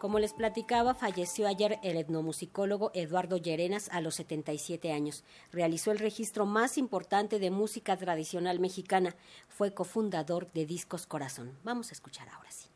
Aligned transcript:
Como 0.00 0.18
les 0.18 0.32
platicaba, 0.32 0.94
falleció 0.94 1.46
ayer 1.46 1.78
el 1.82 1.98
etnomusicólogo 1.98 2.90
Eduardo 2.94 3.36
Llerenas 3.36 3.90
a 3.90 4.00
los 4.00 4.14
77 4.14 4.92
años. 4.92 5.24
Realizó 5.52 5.92
el 5.92 5.98
registro 5.98 6.46
más 6.46 6.78
importante 6.78 7.38
de 7.38 7.50
música 7.50 7.98
tradicional 7.98 8.60
mexicana. 8.60 9.14
Fue 9.50 9.74
cofundador 9.74 10.50
de 10.52 10.64
Discos 10.64 11.06
Corazón. 11.06 11.58
Vamos 11.64 11.90
a 11.90 11.92
escuchar 11.92 12.30
ahora 12.30 12.50
sí. 12.50 12.70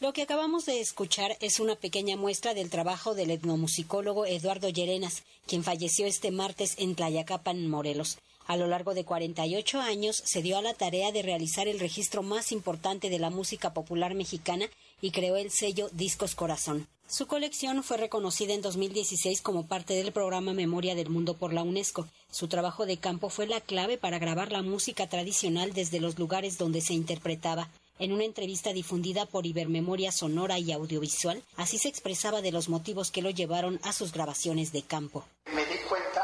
Lo 0.00 0.12
que 0.12 0.22
acabamos 0.22 0.64
de 0.64 0.80
escuchar 0.80 1.36
es 1.40 1.58
una 1.58 1.74
pequeña 1.74 2.16
muestra 2.16 2.54
del 2.54 2.70
trabajo 2.70 3.16
del 3.16 3.32
etnomusicólogo 3.32 4.26
Eduardo 4.26 4.68
Llerenas, 4.68 5.24
quien 5.44 5.64
falleció 5.64 6.06
este 6.06 6.30
martes 6.30 6.76
en 6.78 6.94
Tlayacapan, 6.94 7.66
Morelos. 7.66 8.18
A 8.46 8.56
lo 8.56 8.68
largo 8.68 8.94
de 8.94 9.04
48 9.04 9.80
años 9.80 10.22
se 10.24 10.40
dio 10.40 10.56
a 10.56 10.62
la 10.62 10.72
tarea 10.72 11.10
de 11.10 11.22
realizar 11.22 11.66
el 11.66 11.80
registro 11.80 12.22
más 12.22 12.52
importante 12.52 13.10
de 13.10 13.18
la 13.18 13.30
música 13.30 13.74
popular 13.74 14.14
mexicana 14.14 14.66
y 15.02 15.10
creó 15.10 15.36
el 15.36 15.50
sello 15.50 15.88
Discos 15.90 16.36
Corazón. 16.36 16.86
Su 17.08 17.26
colección 17.26 17.82
fue 17.82 17.96
reconocida 17.96 18.54
en 18.54 18.62
2016 18.62 19.42
como 19.42 19.66
parte 19.66 19.94
del 19.94 20.12
programa 20.12 20.52
Memoria 20.52 20.94
del 20.94 21.10
Mundo 21.10 21.34
por 21.34 21.52
la 21.52 21.64
UNESCO. 21.64 22.06
Su 22.30 22.46
trabajo 22.46 22.86
de 22.86 22.98
campo 22.98 23.30
fue 23.30 23.48
la 23.48 23.60
clave 23.60 23.98
para 23.98 24.20
grabar 24.20 24.52
la 24.52 24.62
música 24.62 25.08
tradicional 25.08 25.72
desde 25.72 25.98
los 25.98 26.20
lugares 26.20 26.56
donde 26.56 26.82
se 26.82 26.94
interpretaba. 26.94 27.68
En 28.00 28.12
una 28.12 28.22
entrevista 28.22 28.72
difundida 28.72 29.26
por 29.26 29.44
Ibermemoria 29.44 30.12
Sonora 30.12 30.56
y 30.56 30.70
Audiovisual, 30.70 31.42
así 31.56 31.78
se 31.78 31.88
expresaba 31.88 32.40
de 32.40 32.52
los 32.52 32.68
motivos 32.68 33.10
que 33.10 33.22
lo 33.22 33.30
llevaron 33.30 33.80
a 33.82 33.92
sus 33.92 34.12
grabaciones 34.12 34.70
de 34.70 34.84
campo. 34.84 35.24
Me 35.46 35.66
di 35.66 35.78
cuenta 35.78 36.22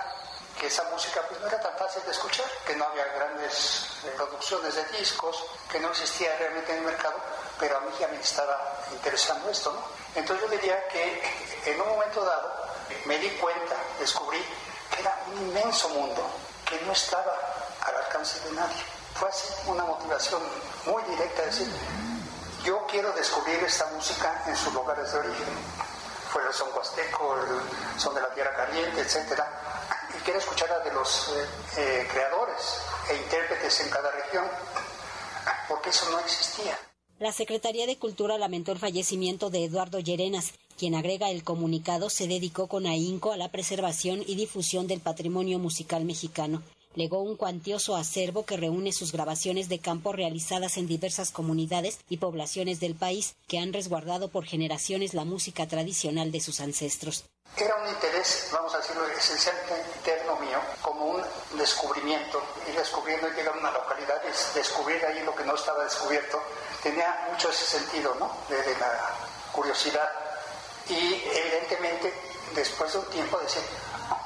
que 0.60 0.68
esa 0.68 0.88
música 0.92 1.20
pues, 1.28 1.40
no 1.40 1.48
era 1.48 1.60
tan 1.60 1.76
fácil 1.76 2.00
de 2.04 2.12
escuchar, 2.12 2.46
que 2.64 2.76
no 2.76 2.84
había 2.84 3.04
grandes 3.16 3.88
eh, 4.04 4.12
producciones 4.16 4.72
de 4.76 4.84
discos, 4.98 5.36
que 5.68 5.80
no 5.80 5.90
existía 5.90 6.36
realmente 6.38 6.70
en 6.70 6.78
el 6.78 6.84
mercado, 6.84 7.16
pero 7.58 7.76
a 7.76 7.80
mí 7.80 7.90
ya 7.98 8.06
me 8.06 8.20
estaba 8.20 8.56
interesando 8.92 9.50
esto, 9.50 9.72
¿no? 9.72 9.82
Entonces 10.14 10.48
yo 10.48 10.56
diría 10.56 10.78
que 10.86 11.22
en 11.72 11.80
un 11.80 11.88
momento 11.88 12.24
dado 12.24 12.52
me 13.04 13.18
di 13.18 13.30
cuenta, 13.30 13.74
descubrí 13.98 14.38
que 14.94 15.00
era 15.00 15.24
un 15.26 15.48
inmenso 15.48 15.88
mundo 15.88 16.22
que 16.70 16.80
no 16.86 16.92
estaba 16.92 17.34
al 17.80 17.96
alcance 17.96 18.38
de 18.48 18.52
nadie 18.52 19.03
fue 19.14 19.28
así 19.28 19.52
una 19.66 19.84
motivación 19.84 20.42
muy 20.86 21.02
directa, 21.04 21.42
de 21.42 21.46
decir, 21.46 21.68
yo 22.64 22.84
quiero 22.90 23.12
descubrir 23.12 23.62
esta 23.62 23.86
música 23.92 24.42
en 24.46 24.56
sus 24.56 24.72
lugares 24.74 25.12
de 25.12 25.18
origen. 25.18 25.54
Fue 26.30 26.42
el 26.44 26.52
son 26.52 26.68
huasteco, 26.74 27.36
el 27.36 28.00
son 28.00 28.14
de 28.14 28.20
la 28.20 28.34
tierra 28.34 28.54
caliente, 28.56 29.00
etc. 29.00 29.40
Y 30.16 30.22
quiero 30.24 30.40
escuchar 30.40 30.70
a 30.72 30.80
de 30.80 30.92
los 30.92 31.28
eh, 31.28 31.46
eh, 31.76 32.08
creadores 32.10 32.80
e 33.08 33.16
intérpretes 33.16 33.80
en 33.80 33.90
cada 33.90 34.10
región, 34.10 34.44
porque 35.68 35.90
eso 35.90 36.10
no 36.10 36.18
existía. 36.18 36.76
La 37.20 37.32
Secretaría 37.32 37.86
de 37.86 37.98
Cultura 37.98 38.36
lamentó 38.36 38.72
el 38.72 38.78
fallecimiento 38.80 39.48
de 39.48 39.64
Eduardo 39.64 40.00
Llerenas, 40.00 40.52
quien 40.76 40.96
agrega 40.96 41.30
el 41.30 41.44
comunicado 41.44 42.10
se 42.10 42.26
dedicó 42.26 42.66
con 42.66 42.86
ahínco 42.86 43.30
a 43.30 43.36
la 43.36 43.50
preservación 43.50 44.24
y 44.26 44.34
difusión 44.34 44.88
del 44.88 45.00
patrimonio 45.00 45.60
musical 45.60 46.04
mexicano 46.04 46.62
legó 46.94 47.20
un 47.20 47.36
cuantioso 47.36 47.96
acervo 47.96 48.44
que 48.44 48.56
reúne 48.56 48.92
sus 48.92 49.12
grabaciones 49.12 49.68
de 49.68 49.78
campo 49.78 50.12
realizadas 50.12 50.76
en 50.76 50.86
diversas 50.86 51.30
comunidades 51.30 51.98
y 52.08 52.18
poblaciones 52.18 52.80
del 52.80 52.94
país 52.94 53.34
que 53.48 53.58
han 53.58 53.72
resguardado 53.72 54.28
por 54.28 54.44
generaciones 54.44 55.14
la 55.14 55.24
música 55.24 55.66
tradicional 55.66 56.32
de 56.32 56.40
sus 56.40 56.60
ancestros. 56.60 57.24
Era 57.56 57.76
un 57.76 57.88
interés, 57.88 58.48
vamos 58.52 58.74
a 58.74 58.78
decirlo, 58.78 59.06
esencialmente 59.06 59.74
interno 59.98 60.36
mío, 60.40 60.58
como 60.82 61.06
un 61.06 61.22
descubrimiento, 61.56 62.42
ir 62.68 62.74
descubriendo 62.76 63.28
y 63.28 63.32
llegar 63.32 63.54
a 63.54 63.58
una 63.58 63.70
localidad 63.70 64.20
y 64.24 64.58
descubrir 64.58 65.04
ahí 65.06 65.22
lo 65.22 65.34
que 65.36 65.44
no 65.44 65.54
estaba 65.54 65.84
descubierto. 65.84 66.42
Tenía 66.82 67.28
mucho 67.30 67.50
ese 67.50 67.78
sentido, 67.78 68.12
¿no? 68.18 68.28
De, 68.48 68.56
la 68.78 69.14
curiosidad. 69.52 70.10
Y 70.88 71.22
evidentemente, 71.32 72.12
después 72.54 72.92
de 72.92 72.98
un 72.98 73.06
tiempo, 73.06 73.38
decir, 73.38 73.62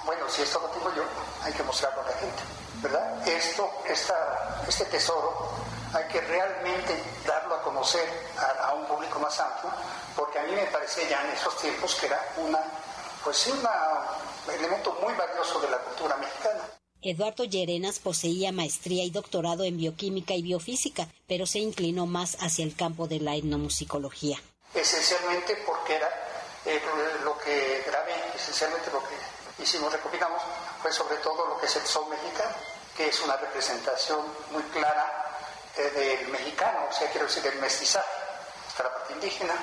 bueno, 0.04 0.28
si 0.28 0.42
esto 0.42 0.60
lo 0.60 0.68
tengo 0.68 0.94
yo, 0.94 1.04
hay 1.42 1.52
que 1.52 1.62
mostrarlo 1.62 2.00
a 2.02 2.04
la 2.04 2.12
gente, 2.12 2.42
¿verdad? 2.82 3.28
Esto, 3.28 3.70
esta, 3.88 4.64
este 4.66 4.84
tesoro, 4.86 5.50
hay 5.92 6.04
que 6.08 6.20
realmente 6.20 7.02
darlo 7.26 7.54
a 7.56 7.62
conocer 7.62 8.08
a, 8.36 8.74
un 8.74 8.86
público 8.86 9.18
más 9.18 9.38
amplio, 9.40 9.70
porque 10.16 10.38
a 10.38 10.42
mí 10.44 10.52
me 10.52 10.66
parecía 10.66 11.08
ya 11.08 11.24
en 11.24 11.30
esos 11.30 11.56
tiempos 11.58 11.94
que 11.94 12.06
era 12.06 12.20
una, 12.36 12.60
pues 13.24 13.46
un 13.46 13.60
elemento 14.52 14.96
muy 15.02 15.14
valioso 15.14 15.60
de 15.60 15.70
la 15.70 15.78
cultura 15.78 16.16
mexicana. 16.16 16.60
Eduardo 17.00 17.44
Llerenas 17.44 18.00
poseía 18.00 18.50
maestría 18.50 19.04
y 19.04 19.10
doctorado 19.10 19.62
en 19.64 19.76
bioquímica 19.76 20.34
y 20.34 20.42
biofísica, 20.42 21.08
pero 21.28 21.46
se 21.46 21.60
inclinó 21.60 22.06
más 22.06 22.36
hacia 22.40 22.64
el 22.64 22.74
campo 22.74 23.06
de 23.06 23.20
la 23.20 23.36
etnomusicología. 23.36 24.38
Esencialmente 24.74 25.56
porque 25.64 25.94
era 25.94 26.27
eh, 26.64 26.82
lo 27.24 27.38
que 27.38 27.84
grabé, 27.86 28.14
esencialmente 28.34 28.90
lo 28.90 29.00
que 29.00 29.62
hicimos, 29.62 29.92
recopilamos, 29.92 30.42
fue 30.82 30.92
sobre 30.92 31.16
todo 31.16 31.46
lo 31.46 31.58
que 31.58 31.66
es 31.66 31.76
el 31.76 31.86
son 31.86 32.08
mexicano, 32.08 32.54
que 32.96 33.08
es 33.08 33.20
una 33.20 33.36
representación 33.36 34.20
muy 34.50 34.62
clara 34.64 35.28
eh, 35.76 35.90
del 35.90 36.28
mexicano, 36.28 36.86
o 36.90 36.92
sea, 36.92 37.08
quiero 37.10 37.26
decir, 37.26 37.42
del 37.42 37.56
mestizaje. 37.56 38.08
Está 38.68 38.82
la 38.84 38.94
parte 38.94 39.12
indígena, 39.12 39.54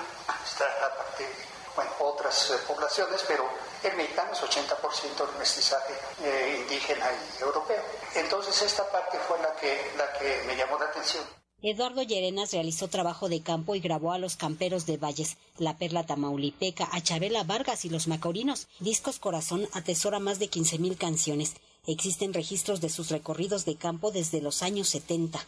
está 0.46 0.66
la 0.80 0.96
parte, 0.96 1.28
bueno, 1.76 1.92
otras 2.00 2.52
eh, 2.52 2.58
poblaciones, 2.68 3.24
pero 3.28 3.50
el 3.84 3.96
mexicano 3.96 4.32
es 4.32 4.42
80% 4.42 5.28
del 5.28 5.36
mestizaje 5.38 5.94
eh, 6.24 6.58
indígena 6.62 7.08
y 7.12 7.42
europeo. 7.42 7.84
Entonces 8.14 8.62
esta 8.62 8.90
parte 8.90 9.20
fue 9.20 9.38
la 9.40 9.54
que, 9.56 9.92
la 9.98 10.12
que 10.14 10.44
me 10.48 10.56
llamó 10.56 10.80
la 10.80 10.86
atención. 10.86 11.26
Eduardo 11.62 12.04
Llerenas 12.04 12.52
realizó 12.52 12.90
trabajo 12.90 13.28
de 13.28 13.42
campo 13.42 13.76
y 13.76 13.80
grabó 13.80 14.12
a 14.12 14.20
los 14.20 14.36
camperos 14.36 14.86
de 14.86 14.98
Valles, 14.98 15.38
La 15.58 15.78
Perla 15.78 16.06
Tamaulipeca, 16.06 16.88
a 16.92 17.02
Chabela 17.02 17.44
Vargas 17.44 17.86
y 17.86 17.90
los 17.90 18.08
Macorinos. 18.08 18.68
Discos 18.80 19.18
Corazón 19.20 19.68
atesora 19.74 20.20
más 20.20 20.38
de 20.38 20.50
15.000 20.50 20.98
canciones. 20.98 21.56
Existen 21.88 22.34
registros 22.34 22.82
de 22.82 22.90
sus 22.90 23.10
recorridos 23.10 23.66
de 23.66 23.76
campo 23.76 24.12
desde 24.12 24.42
los 24.42 24.62
años 24.62 24.90
70. 24.90 25.44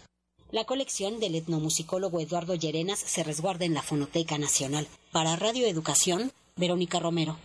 La 0.50 0.64
colección 0.64 1.20
del 1.20 1.36
etnomusicólogo 1.36 2.20
Eduardo 2.22 2.56
Llerenas 2.56 3.00
se 3.00 3.24
resguarda 3.24 3.66
en 3.66 3.74
la 3.74 3.84
Fonoteca 3.84 4.38
Nacional. 4.38 4.88
Para 5.12 5.36
Radio 5.36 5.68
Educación, 5.68 6.32
Verónica 6.56 7.00
Romero. 7.00 7.38